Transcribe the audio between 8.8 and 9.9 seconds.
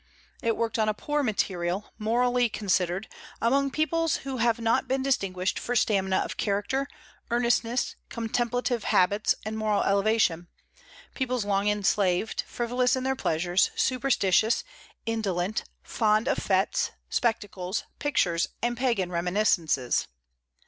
habits, and moral